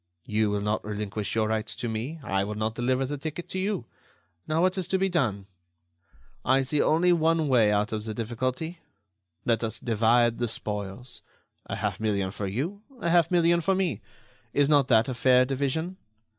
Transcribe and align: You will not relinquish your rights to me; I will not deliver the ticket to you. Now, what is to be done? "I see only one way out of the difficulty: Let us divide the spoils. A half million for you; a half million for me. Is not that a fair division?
You 0.25 0.49
will 0.49 0.61
not 0.61 0.83
relinquish 0.83 1.35
your 1.35 1.47
rights 1.47 1.75
to 1.75 1.87
me; 1.87 2.19
I 2.23 2.43
will 2.43 2.55
not 2.55 2.73
deliver 2.73 3.05
the 3.05 3.19
ticket 3.19 3.47
to 3.49 3.59
you. 3.59 3.85
Now, 4.47 4.61
what 4.61 4.75
is 4.75 4.87
to 4.87 4.97
be 4.97 5.09
done? 5.09 5.45
"I 6.43 6.63
see 6.63 6.81
only 6.81 7.13
one 7.13 7.47
way 7.47 7.71
out 7.71 7.91
of 7.91 8.05
the 8.05 8.15
difficulty: 8.15 8.79
Let 9.45 9.63
us 9.63 9.79
divide 9.79 10.39
the 10.39 10.47
spoils. 10.47 11.21
A 11.67 11.75
half 11.75 11.99
million 11.99 12.31
for 12.31 12.47
you; 12.47 12.81
a 12.99 13.11
half 13.11 13.29
million 13.29 13.61
for 13.61 13.75
me. 13.75 14.01
Is 14.53 14.67
not 14.67 14.87
that 14.87 15.07
a 15.07 15.13
fair 15.13 15.45
division? 15.45 15.97